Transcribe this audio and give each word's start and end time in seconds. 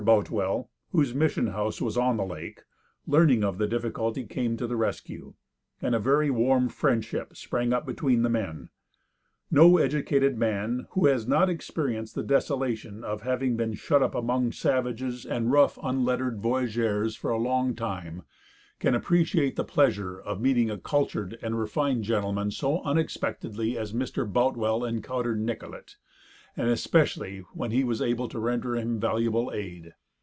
Boutwell, 0.01 0.67
whose 0.91 1.13
mission 1.13 1.45
house 1.49 1.79
was 1.79 1.95
on 1.95 2.17
the 2.17 2.25
lake, 2.25 2.63
learning 3.05 3.43
of 3.43 3.59
the 3.59 3.67
difficulty, 3.67 4.25
came 4.25 4.57
to 4.57 4.65
the 4.65 4.75
rescue, 4.75 5.35
and 5.79 5.93
a 5.93 5.99
very 5.99 6.31
warm 6.31 6.69
friendship 6.69 7.37
sprang 7.37 7.71
up 7.71 7.85
between 7.85 8.23
the 8.23 8.29
men. 8.29 8.69
No 9.51 9.77
educated 9.77 10.39
man 10.39 10.87
who 10.93 11.05
has 11.05 11.27
not 11.27 11.51
experienced 11.51 12.15
the 12.15 12.23
desolation 12.23 13.03
of 13.03 13.21
having 13.21 13.55
been 13.55 13.75
shut 13.75 14.01
up 14.01 14.15
among 14.15 14.53
savages 14.53 15.23
and 15.23 15.51
rough, 15.51 15.77
unlettered 15.83 16.39
voyageurs 16.39 17.15
for 17.15 17.29
a 17.29 17.37
long 17.37 17.75
time 17.75 18.23
can 18.79 18.95
appreciate 18.95 19.55
the 19.55 19.63
pleasure 19.63 20.19
of 20.19 20.41
meeting 20.41 20.71
a 20.71 20.79
cultured 20.79 21.37
and 21.43 21.59
refined 21.59 22.03
gentleman 22.03 22.49
so 22.49 22.81
unexpectedly 22.81 23.77
as 23.77 23.93
Mr. 23.93 24.27
Boutwell 24.27 24.83
encountered 24.83 25.39
Nicollet, 25.39 25.97
and 26.57 26.67
especially 26.67 27.37
when 27.53 27.71
he 27.71 27.81
was 27.81 28.01
able 28.01 28.27
to 28.27 28.37
render 28.37 28.75
him 28.75 28.99
valuable 28.99 29.53
aid. 29.53 29.93